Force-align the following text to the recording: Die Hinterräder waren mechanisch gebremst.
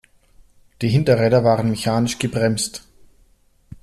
Die 0.81 0.89
Hinterräder 0.89 1.43
waren 1.43 1.69
mechanisch 1.69 2.17
gebremst. 2.17 2.87